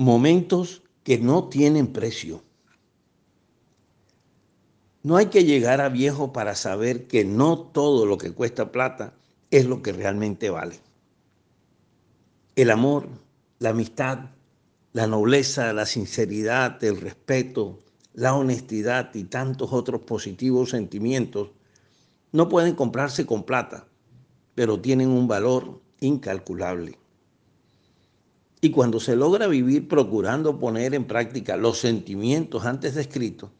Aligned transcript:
Momentos 0.00 0.84
que 1.02 1.18
no 1.18 1.48
tienen 1.48 1.88
precio. 1.88 2.44
No 5.02 5.16
hay 5.16 5.26
que 5.26 5.42
llegar 5.42 5.80
a 5.80 5.88
viejo 5.88 6.32
para 6.32 6.54
saber 6.54 7.08
que 7.08 7.24
no 7.24 7.58
todo 7.58 8.06
lo 8.06 8.16
que 8.16 8.30
cuesta 8.30 8.70
plata 8.70 9.14
es 9.50 9.66
lo 9.66 9.82
que 9.82 9.90
realmente 9.90 10.50
vale. 10.50 10.78
El 12.54 12.70
amor, 12.70 13.08
la 13.58 13.70
amistad, 13.70 14.30
la 14.92 15.08
nobleza, 15.08 15.72
la 15.72 15.84
sinceridad, 15.84 16.84
el 16.84 17.00
respeto, 17.00 17.80
la 18.14 18.36
honestidad 18.36 19.12
y 19.16 19.24
tantos 19.24 19.72
otros 19.72 20.02
positivos 20.02 20.70
sentimientos 20.70 21.50
no 22.30 22.48
pueden 22.48 22.76
comprarse 22.76 23.26
con 23.26 23.42
plata, 23.42 23.88
pero 24.54 24.80
tienen 24.80 25.08
un 25.08 25.26
valor 25.26 25.80
incalculable. 25.98 26.96
Y 28.60 28.70
cuando 28.70 28.98
se 28.98 29.14
logra 29.14 29.46
vivir 29.46 29.86
procurando 29.88 30.58
poner 30.58 30.94
en 30.94 31.06
práctica 31.06 31.56
los 31.56 31.78
sentimientos 31.78 32.64
antes 32.64 32.94
descritos, 32.94 33.50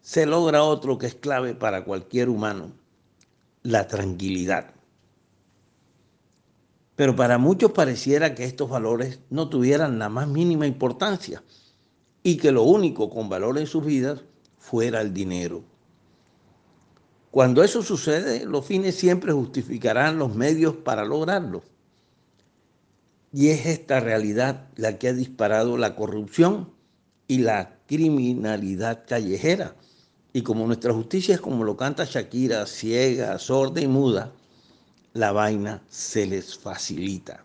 se 0.00 0.26
logra 0.26 0.62
otro 0.62 0.98
que 0.98 1.06
es 1.06 1.14
clave 1.14 1.54
para 1.54 1.84
cualquier 1.84 2.28
humano, 2.28 2.72
la 3.62 3.88
tranquilidad. 3.88 4.74
Pero 6.94 7.16
para 7.16 7.38
muchos 7.38 7.72
pareciera 7.72 8.34
que 8.34 8.44
estos 8.44 8.68
valores 8.68 9.20
no 9.30 9.48
tuvieran 9.48 9.98
la 9.98 10.08
más 10.08 10.28
mínima 10.28 10.66
importancia 10.66 11.42
y 12.22 12.36
que 12.36 12.52
lo 12.52 12.62
único 12.62 13.10
con 13.10 13.28
valor 13.28 13.58
en 13.58 13.66
sus 13.66 13.84
vidas 13.84 14.22
fuera 14.58 15.00
el 15.00 15.12
dinero. 15.12 15.64
Cuando 17.30 17.64
eso 17.64 17.82
sucede, 17.82 18.44
los 18.44 18.64
fines 18.64 18.94
siempre 18.94 19.32
justificarán 19.32 20.18
los 20.18 20.34
medios 20.34 20.76
para 20.76 21.04
lograrlo. 21.04 21.64
Y 23.36 23.48
es 23.48 23.66
esta 23.66 23.98
realidad 23.98 24.68
la 24.76 24.96
que 24.96 25.08
ha 25.08 25.12
disparado 25.12 25.76
la 25.76 25.96
corrupción 25.96 26.72
y 27.26 27.38
la 27.38 27.80
criminalidad 27.88 29.06
callejera. 29.08 29.74
Y 30.32 30.42
como 30.42 30.68
nuestra 30.68 30.94
justicia 30.94 31.34
es 31.34 31.40
como 31.40 31.64
lo 31.64 31.76
canta 31.76 32.04
Shakira, 32.04 32.64
ciega, 32.66 33.36
sorda 33.40 33.80
y 33.80 33.88
muda, 33.88 34.32
la 35.14 35.32
vaina 35.32 35.82
se 35.88 36.26
les 36.26 36.56
facilita. 36.56 37.44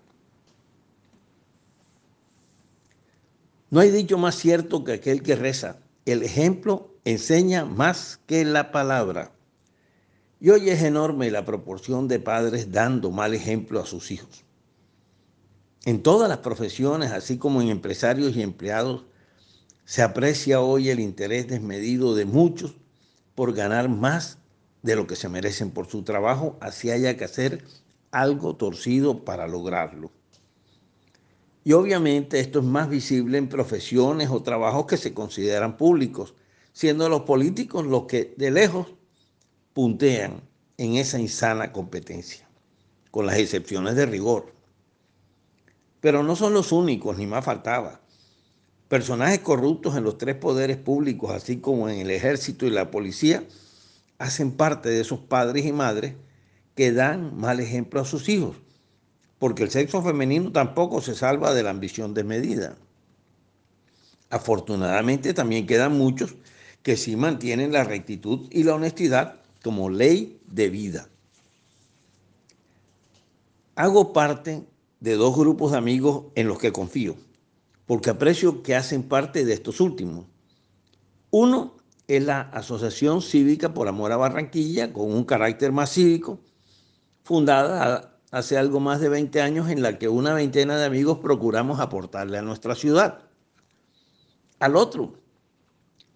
No 3.71 3.79
hay 3.79 3.89
dicho 3.89 4.19
más 4.19 4.35
cierto 4.35 4.83
que 4.83 4.93
aquel 4.93 5.23
que 5.23 5.35
reza. 5.35 5.77
El 6.05 6.21
ejemplo 6.21 6.93
enseña 7.03 7.65
más 7.65 8.19
que 8.27 8.45
la 8.45 8.71
palabra. 8.71 9.31
Y 10.39 10.51
hoy 10.51 10.69
es 10.69 10.83
enorme 10.83 11.31
la 11.31 11.45
proporción 11.45 12.07
de 12.07 12.19
padres 12.19 12.71
dando 12.71 13.09
mal 13.09 13.33
ejemplo 13.33 13.79
a 13.79 13.87
sus 13.87 14.11
hijos. 14.11 14.45
En 15.89 16.03
todas 16.03 16.29
las 16.29 16.37
profesiones, 16.37 17.11
así 17.11 17.39
como 17.39 17.63
en 17.63 17.69
empresarios 17.69 18.35
y 18.35 18.43
empleados, 18.43 19.05
se 19.85 20.03
aprecia 20.03 20.61
hoy 20.61 20.89
el 20.89 20.99
interés 20.99 21.47
desmedido 21.47 22.13
de 22.13 22.25
muchos 22.25 22.75
por 23.33 23.55
ganar 23.55 23.89
más 23.89 24.37
de 24.83 24.95
lo 24.95 25.07
que 25.07 25.15
se 25.15 25.29
merecen 25.29 25.71
por 25.71 25.87
su 25.87 26.03
trabajo, 26.03 26.57
así 26.61 26.91
haya 26.91 27.17
que 27.17 27.23
hacer 27.23 27.63
algo 28.11 28.55
torcido 28.55 29.25
para 29.25 29.47
lograrlo. 29.47 30.11
Y 31.63 31.73
obviamente 31.73 32.39
esto 32.39 32.59
es 32.59 32.65
más 32.65 32.87
visible 32.87 33.39
en 33.39 33.49
profesiones 33.49 34.29
o 34.29 34.43
trabajos 34.43 34.85
que 34.85 34.97
se 34.97 35.15
consideran 35.15 35.75
públicos, 35.75 36.35
siendo 36.71 37.09
los 37.09 37.21
políticos 37.21 37.87
los 37.87 38.03
que 38.03 38.35
de 38.37 38.51
lejos 38.51 38.93
puntean 39.73 40.43
en 40.77 40.97
esa 40.97 41.19
insana 41.19 41.71
competencia, 41.71 42.47
con 43.09 43.25
las 43.25 43.39
excepciones 43.39 43.95
de 43.95 44.05
rigor. 44.05 44.58
Pero 46.01 46.23
no 46.23 46.35
son 46.35 46.53
los 46.53 46.71
únicos, 46.71 47.17
ni 47.17 47.27
más 47.27 47.43
faltaba. 47.43 47.99
Personajes 48.87 49.39
corruptos 49.39 49.95
en 49.95 50.03
los 50.03 50.17
tres 50.17 50.35
poderes 50.35 50.77
públicos, 50.77 51.31
así 51.31 51.57
como 51.57 51.89
en 51.89 51.99
el 51.99 52.09
ejército 52.09 52.65
y 52.65 52.71
la 52.71 52.89
policía, 52.89 53.43
hacen 54.17 54.51
parte 54.51 54.89
de 54.89 55.01
esos 55.01 55.19
padres 55.19 55.65
y 55.65 55.71
madres 55.71 56.15
que 56.75 56.91
dan 56.91 57.37
mal 57.37 57.59
ejemplo 57.59 58.01
a 58.01 58.05
sus 58.05 58.29
hijos, 58.29 58.55
porque 59.37 59.63
el 59.63 59.69
sexo 59.69 60.01
femenino 60.01 60.51
tampoco 60.51 61.01
se 61.01 61.15
salva 61.15 61.53
de 61.53 61.63
la 61.63 61.69
ambición 61.69 62.13
desmedida. 62.13 62.77
Afortunadamente 64.29 65.33
también 65.33 65.67
quedan 65.67 65.97
muchos 65.97 66.35
que 66.83 66.97
sí 66.97 67.15
mantienen 67.15 67.71
la 67.71 67.83
rectitud 67.83 68.47
y 68.51 68.63
la 68.63 68.75
honestidad 68.75 69.35
como 69.63 69.89
ley 69.89 70.39
de 70.47 70.69
vida. 70.69 71.09
Hago 73.75 74.13
parte 74.13 74.63
de 74.99 75.15
dos 75.15 75.35
grupos 75.35 75.71
de 75.71 75.77
amigos 75.77 76.25
en 76.35 76.47
los 76.47 76.59
que 76.59 76.71
confío, 76.71 77.15
porque 77.85 78.09
aprecio 78.09 78.63
que 78.63 78.75
hacen 78.75 79.03
parte 79.03 79.45
de 79.45 79.53
estos 79.53 79.79
últimos. 79.79 80.25
Uno 81.31 81.77
es 82.07 82.23
la 82.23 82.41
Asociación 82.41 83.21
Cívica 83.21 83.73
por 83.73 83.87
Amor 83.87 84.11
a 84.11 84.17
Barranquilla, 84.17 84.91
con 84.91 85.11
un 85.11 85.23
carácter 85.23 85.71
más 85.71 85.91
cívico, 85.91 86.39
fundada 87.23 88.17
hace 88.31 88.57
algo 88.57 88.79
más 88.79 88.99
de 88.99 89.09
20 89.09 89.41
años 89.41 89.69
en 89.69 89.81
la 89.81 89.97
que 89.97 90.07
una 90.07 90.33
veintena 90.33 90.77
de 90.77 90.85
amigos 90.85 91.19
procuramos 91.19 91.79
aportarle 91.79 92.37
a 92.37 92.41
nuestra 92.41 92.75
ciudad. 92.75 93.23
Al 94.59 94.75
otro 94.75 95.13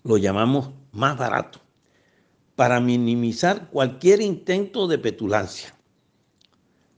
lo 0.03 0.17
llamamos 0.17 0.71
más 0.91 1.17
barato, 1.17 1.59
para 2.55 2.79
minimizar 2.79 3.69
cualquier 3.69 4.21
intento 4.21 4.87
de 4.87 4.97
petulancia 4.99 5.73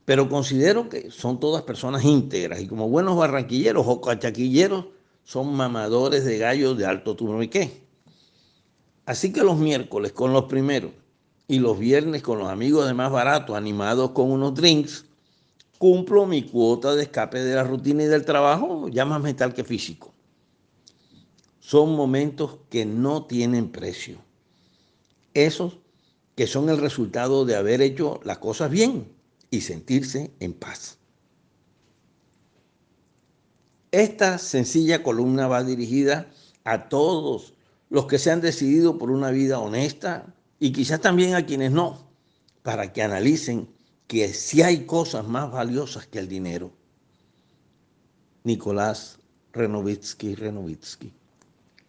pero 0.06 0.28
considero 0.28 0.88
que 0.88 1.10
son 1.10 1.40
todas 1.40 1.62
personas 1.62 2.04
íntegras 2.04 2.60
y 2.60 2.68
como 2.68 2.88
buenos 2.88 3.16
barranquilleros 3.16 3.84
o 3.88 4.00
cachaquilleros 4.00 4.86
son 5.24 5.52
mamadores 5.54 6.24
de 6.24 6.38
gallos 6.38 6.78
de 6.78 6.86
alto 6.86 7.16
qué. 7.50 7.82
Así 9.04 9.32
que 9.32 9.42
los 9.42 9.58
miércoles 9.58 10.12
con 10.12 10.32
los 10.32 10.44
primeros 10.44 10.92
y 11.48 11.58
los 11.58 11.76
viernes 11.78 12.22
con 12.22 12.38
los 12.38 12.48
amigos 12.48 12.86
de 12.86 12.94
más 12.94 13.10
barato 13.10 13.56
animados 13.56 14.12
con 14.12 14.30
unos 14.30 14.54
drinks, 14.54 15.06
cumplo 15.76 16.24
mi 16.24 16.44
cuota 16.44 16.94
de 16.94 17.02
escape 17.02 17.40
de 17.40 17.56
la 17.56 17.64
rutina 17.64 18.04
y 18.04 18.06
del 18.06 18.24
trabajo, 18.24 18.88
ya 18.88 19.04
más 19.04 19.20
mental 19.20 19.54
que 19.54 19.64
físico. 19.64 20.14
Son 21.58 21.96
momentos 21.96 22.58
que 22.70 22.86
no 22.86 23.24
tienen 23.24 23.72
precio. 23.72 24.18
Esos 25.34 25.78
que 26.36 26.46
son 26.46 26.68
el 26.68 26.78
resultado 26.78 27.44
de 27.44 27.56
haber 27.56 27.82
hecho 27.82 28.20
las 28.22 28.38
cosas 28.38 28.70
bien 28.70 29.15
y 29.56 29.60
sentirse 29.60 30.30
en 30.40 30.52
paz. 30.52 30.98
Esta 33.90 34.38
sencilla 34.38 35.02
columna 35.02 35.48
va 35.48 35.64
dirigida 35.64 36.30
a 36.64 36.88
todos 36.88 37.54
los 37.88 38.06
que 38.06 38.18
se 38.18 38.30
han 38.30 38.40
decidido 38.40 38.98
por 38.98 39.10
una 39.10 39.30
vida 39.30 39.58
honesta 39.58 40.34
y 40.58 40.72
quizás 40.72 41.00
también 41.00 41.34
a 41.34 41.46
quienes 41.46 41.72
no, 41.72 42.10
para 42.62 42.92
que 42.92 43.02
analicen 43.02 43.68
que 44.06 44.32
si 44.32 44.62
hay 44.62 44.84
cosas 44.84 45.26
más 45.26 45.50
valiosas 45.50 46.06
que 46.06 46.18
el 46.18 46.28
dinero. 46.28 46.72
Nicolás 48.44 49.18
Renovitsky 49.52 50.34
Renovitsky. 50.34 51.12